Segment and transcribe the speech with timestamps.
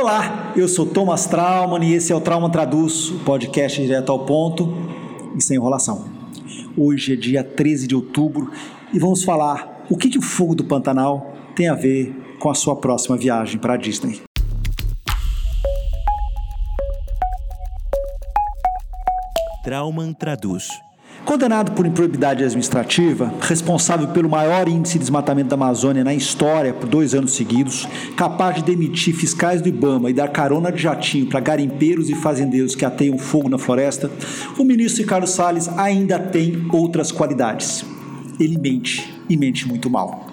[0.00, 4.24] Olá, eu sou Thomas Trauman e esse é o Trauma Traduz, o podcast direto ao
[4.24, 4.72] ponto
[5.36, 6.04] e sem enrolação.
[6.76, 8.48] Hoje é dia 13 de outubro
[8.94, 12.54] e vamos falar o que, que o fogo do Pantanal tem a ver com a
[12.54, 14.22] sua próxima viagem para a Disney.
[19.64, 20.68] Trauman Traduz.
[21.28, 26.88] Condenado por improbidade administrativa, responsável pelo maior índice de desmatamento da Amazônia na história por
[26.88, 27.86] dois anos seguidos,
[28.16, 32.74] capaz de demitir fiscais do Ibama e dar carona de jatinho para garimpeiros e fazendeiros
[32.74, 34.10] que ateiam fogo na floresta,
[34.58, 37.84] o ministro Ricardo Salles ainda tem outras qualidades.
[38.40, 40.27] Ele mente e mente muito mal.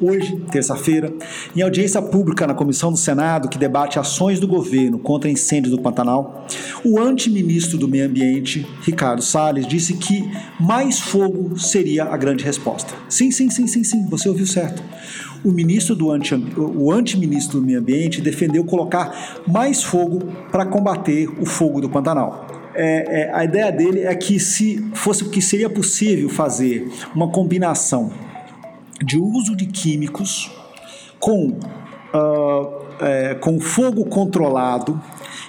[0.00, 1.12] Hoje, terça-feira,
[1.54, 5.80] em audiência pública na comissão do Senado que debate ações do governo contra incêndios do
[5.80, 6.46] Pantanal,
[6.84, 12.94] o antiministro do Meio Ambiente, Ricardo Salles, disse que mais fogo seria a grande resposta.
[13.08, 14.82] Sim, sim, sim, sim, sim, você ouviu certo.
[15.44, 21.28] O ministro do anti, o antiministro do Meio Ambiente defendeu colocar mais fogo para combater
[21.40, 22.46] o fogo do Pantanal.
[22.74, 28.10] É, é, a ideia dele é que se fosse que seria possível fazer uma combinação
[29.04, 30.50] de uso de químicos
[31.18, 35.00] com, uh, é, com fogo controlado,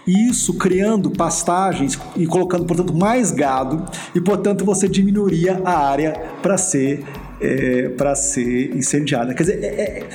[0.05, 6.57] isso criando pastagens e colocando, portanto, mais gado, e, portanto, você diminuiria a área para
[6.57, 7.05] ser,
[7.43, 9.33] é, para ser incendiada.
[9.33, 10.07] Quer dizer, é, é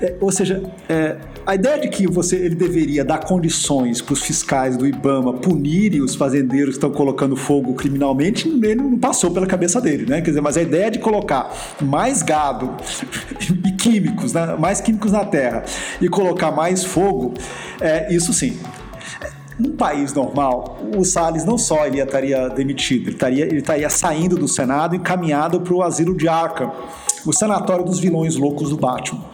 [0.00, 4.22] é, ou seja, é, a ideia de que você ele deveria dar condições para os
[4.22, 9.46] fiscais do IBAMA punirem os fazendeiros que estão colocando fogo criminalmente, ele não passou pela
[9.46, 10.20] cabeça dele, né?
[10.20, 12.74] Quer dizer, mas a ideia de colocar mais gado
[13.64, 14.56] e químicos, né?
[14.58, 15.64] mais químicos na terra
[16.00, 17.34] e colocar mais fogo,
[17.80, 18.58] é, isso sim.
[19.58, 24.36] Num país normal, o Salles não só ele estaria demitido, ele estaria, ele estaria saindo
[24.36, 26.72] do Senado e encaminhado para o asilo de Arkham,
[27.24, 29.24] o sanatório dos vilões loucos do Batman.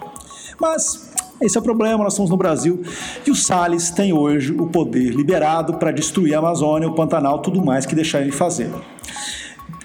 [0.61, 2.83] Mas esse é o problema, nós estamos no Brasil
[3.27, 7.65] e o Salles tem hoje o poder liberado para destruir a Amazônia, o Pantanal, tudo
[7.65, 8.71] mais que deixar ele fazer.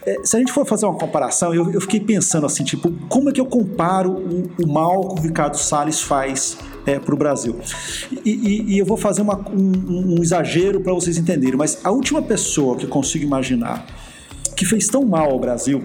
[0.06, 3.30] É, se a gente for fazer uma comparação, eu, eu, fiquei pensando assim, tipo, como
[3.30, 7.18] é que eu comparo o, o mal que o Ricardo Salles faz é, para o
[7.18, 7.60] Brasil?
[8.24, 11.92] E, e, e, eu vou fazer uma, um, um exagero para vocês entenderem, mas a
[11.92, 13.86] última pessoa que eu consigo imaginar
[14.56, 15.84] que fez tão mal ao Brasil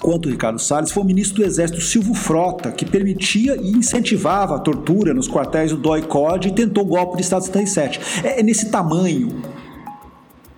[0.00, 4.58] quanto Ricardo Salles foi o ministro do Exército Silvio Frota, que permitia e incentivava a
[4.58, 8.00] tortura nos quartéis do DOI-COD e tentou o golpe de Estado 77.
[8.24, 9.42] É, é nesse tamanho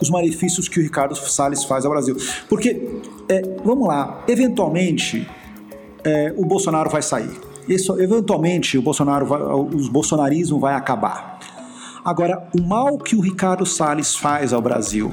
[0.00, 2.16] os malefícios que o Ricardo Salles faz ao Brasil.
[2.48, 5.26] Porque, é, vamos lá, eventualmente
[6.04, 7.50] é, o Bolsonaro vai sair.
[7.70, 9.41] Isso, eventualmente o Bolsonaro vai,
[9.91, 11.38] bolsonarismo vai acabar.
[12.04, 15.12] Agora, o mal que o Ricardo Salles faz ao Brasil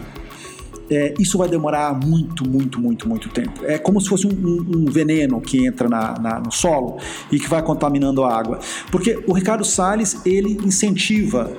[0.90, 3.66] é, isso vai demorar muito, muito, muito, muito tempo.
[3.66, 6.97] É como se fosse um, um, um veneno que entra na, na, no solo
[7.31, 8.59] e que vai contaminando a água.
[8.91, 11.51] Porque o Ricardo Salles, ele incentiva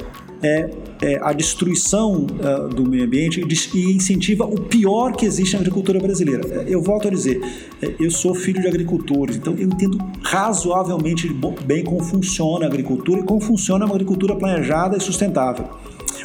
[0.43, 3.41] é, é, a destruição uh, do meio ambiente
[3.75, 6.65] e incentiva o pior que existe na agricultura brasileira.
[6.67, 7.41] Eu volto a dizer,
[7.83, 11.29] é, eu sou filho de agricultores, então eu entendo razoavelmente
[11.65, 15.69] bem como funciona a agricultura e como funciona uma agricultura planejada e sustentável.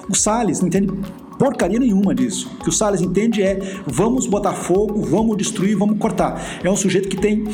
[0.09, 0.91] O Salles não entende
[1.38, 2.50] porcaria nenhuma disso.
[2.59, 6.59] O que o Salles entende é vamos botar fogo, vamos destruir, vamos cortar.
[6.63, 7.46] É um sujeito que tem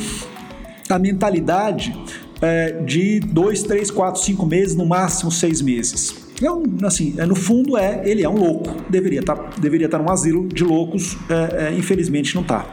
[0.88, 1.96] a mentalidade
[2.40, 6.29] é, de dois, três, quatro, cinco meses, no máximo seis meses.
[6.42, 8.74] É um, assim, é, no fundo é ele é um louco.
[8.88, 12.66] Deveria estar tá, deveria tá num asilo de loucos, é, é, infelizmente não está.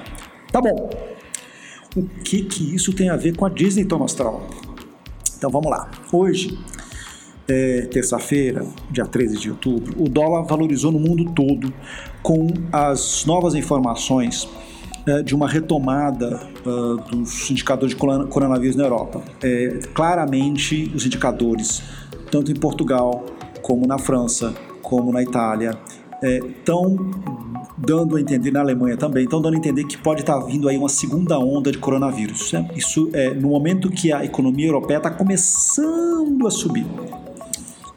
[0.52, 0.90] Tá bom.
[1.96, 4.42] O que que isso tem a ver com a Disney Thomas Traum?
[5.38, 5.90] Então vamos lá.
[6.12, 6.58] Hoje
[7.48, 11.74] é, terça-feira, dia 13 de outubro, o dólar valorizou no mundo todo
[12.22, 14.48] com as novas informações
[15.08, 19.24] é, de uma retomada uh, dos indicadores de coronavírus na Europa.
[19.42, 21.82] É, claramente, os indicadores,
[22.30, 23.26] tanto em Portugal,
[23.68, 25.78] como na França, como na Itália,
[26.24, 30.40] estão é, dando a entender, na Alemanha também, estão dando a entender que pode estar
[30.40, 32.54] vindo aí uma segunda onda de coronavírus.
[32.54, 32.66] Né?
[32.78, 36.88] Isso é no momento que a economia europeia está começando a subir.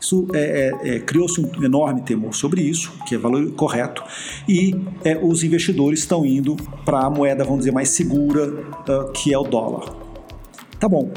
[0.00, 0.40] Isso é,
[0.82, 4.02] é, é, criou-se um enorme temor sobre isso, que é valor correto,
[4.48, 4.74] e
[5.04, 9.38] é, os investidores estão indo para a moeda, vamos dizer, mais segura, uh, que é
[9.38, 9.94] o dólar.
[10.80, 11.12] Tá bom.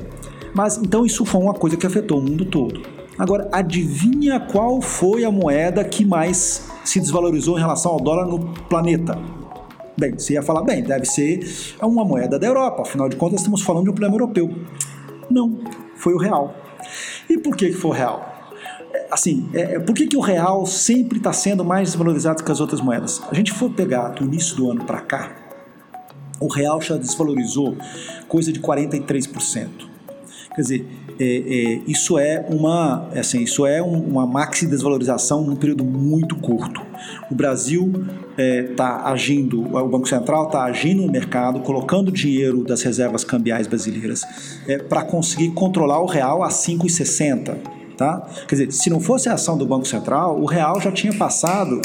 [0.54, 2.93] Mas então isso foi uma coisa que afetou o mundo todo.
[3.18, 8.40] Agora, adivinha qual foi a moeda que mais se desvalorizou em relação ao dólar no
[8.68, 9.18] planeta?
[9.98, 11.40] Bem, você ia falar, bem, deve ser
[11.82, 14.50] uma moeda da Europa, afinal de contas estamos falando de um problema europeu.
[15.30, 15.60] Não,
[15.96, 16.56] foi o real.
[17.30, 18.34] E por que foi o real?
[19.14, 22.60] assim, é, é, por que, que o real sempre está sendo mais desvalorizado que as
[22.60, 23.22] outras moedas?
[23.30, 25.32] A gente for pegar do início do ano para cá,
[26.40, 27.78] o real já desvalorizou
[28.28, 29.93] coisa de 43%.
[30.56, 30.88] Quer dizer,
[31.20, 36.36] é, é, isso é uma, assim, isso é um, uma maxi desvalorização num período muito
[36.36, 36.82] curto.
[37.30, 37.92] O Brasil
[38.38, 43.68] está é, agindo, o Banco Central está agindo no mercado, colocando dinheiro das reservas cambiais
[43.68, 44.24] brasileiras
[44.68, 47.56] é, para conseguir controlar o real a 5,60.
[47.98, 48.28] Tá?
[48.48, 51.80] Quer dizer, se não fosse a ação do Banco Central, o real já tinha passado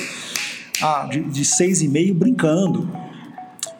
[0.82, 2.88] a, de, de 6,5 brincando.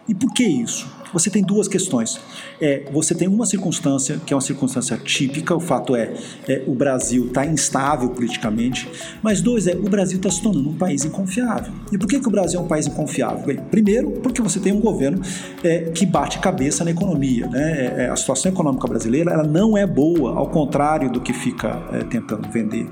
[0.06, 0.98] E por que isso?
[1.12, 2.20] Você tem duas questões.
[2.60, 6.12] É, você tem uma circunstância que é uma circunstância típica, o fato é,
[6.49, 8.88] é o Brasil está instável politicamente,
[9.22, 11.72] mas dois é o Brasil está se tornando um país inconfiável.
[11.93, 13.46] E por que, que o Brasil é um país inconfiável?
[13.46, 15.22] Bem, primeiro, porque você tem um governo
[15.62, 17.46] é, que bate cabeça na economia.
[17.46, 17.69] Né?
[17.78, 21.82] É, é, a situação econômica brasileira ela não é boa, ao contrário do que fica
[21.93, 22.88] é, tentando vender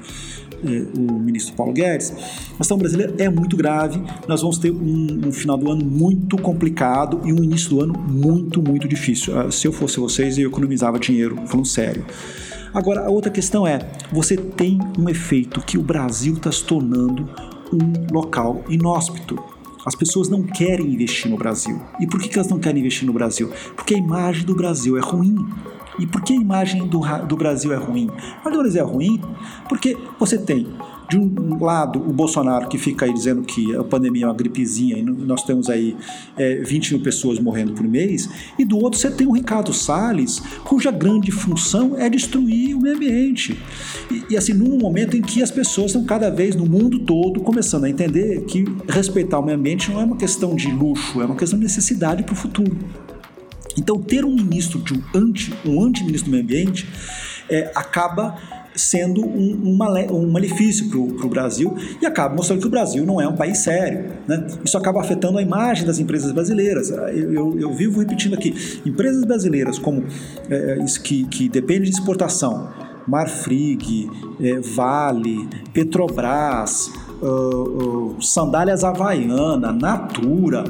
[0.97, 4.03] o ministro Paulo Guedes, a situação brasileira é muito grave.
[4.27, 7.95] Nós vamos ter um, um, final do ano muito complicado e um início do ano
[7.99, 9.39] muito, muito difícil.
[9.39, 12.05] Ah, se eu fosse vocês, eu economizava dinheiro, falando sério.
[12.73, 13.79] Agora, a outra questão é:
[14.13, 17.29] você tem um efeito que o Brasil está se tornando
[17.73, 19.39] um local inóspito.
[19.85, 21.81] As pessoas não querem investir no Brasil.
[22.01, 23.53] E por que elas não querem investir no Brasil?
[23.77, 25.37] Porque a imagem do Brasil é ruim.
[25.99, 28.09] E por que a imagem do, do Brasil é ruim?
[28.11, 29.21] A imagem do Brasil é ruim
[29.69, 30.67] porque você tem
[31.09, 34.99] de um lado, o Bolsonaro que fica aí dizendo que a pandemia é uma gripezinha
[34.99, 35.97] e nós temos aí
[36.37, 38.29] é, 20 mil pessoas morrendo por mês,
[38.59, 42.97] e do outro você tem o Ricardo Salles, cuja grande função é destruir o meio
[42.97, 43.57] ambiente.
[44.11, 47.41] E, e assim, num momento em que as pessoas estão cada vez no mundo todo
[47.41, 51.25] começando a entender que respeitar o meio ambiente não é uma questão de luxo, é
[51.25, 52.77] uma questão de necessidade para o futuro.
[53.77, 56.89] Então, ter um ministro de um anti, um anti-ministro do meio ambiente
[57.49, 58.37] é, acaba
[58.75, 63.07] sendo um, um, male, um malefício para o Brasil e acaba mostrando que o Brasil
[63.07, 64.13] não é um país sério.
[64.29, 64.47] Né?
[64.65, 66.91] Isso acaba afetando a imagem das empresas brasileiras.
[66.91, 70.05] Eu, eu, eu vivo repetindo aqui: empresas brasileiras como
[70.51, 72.69] é, isso que, que dependem de exportação,
[73.07, 76.91] Marfrig, é, Vale, Petrobras,
[77.23, 80.65] uh, uh, sandálias Havaiana, Natura,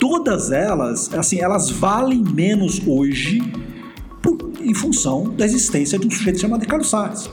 [0.00, 3.40] todas elas, assim, elas valem menos hoje
[4.22, 7.30] por, em função da existência de um sujeito chamado Carlos Salles.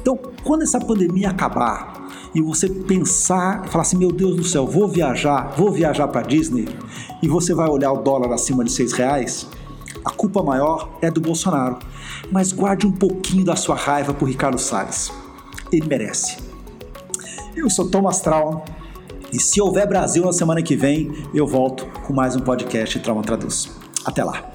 [0.00, 4.88] Então, quando essa pandemia acabar e você pensar, falar assim, meu Deus do céu, vou
[4.88, 6.66] viajar, vou viajar para Disney,
[7.22, 9.46] e você vai olhar o dólar acima de seis reais,
[10.04, 11.78] a culpa maior é do Bolsonaro.
[12.30, 15.12] Mas guarde um pouquinho da sua raiva por Ricardo Salles.
[15.70, 16.38] Ele merece.
[17.54, 18.62] Eu sou Thomas Traum
[19.34, 23.20] e se houver Brasil na semana que vem, eu volto com mais um podcast Trauma
[23.20, 23.68] Traduz.
[24.04, 24.53] Até lá.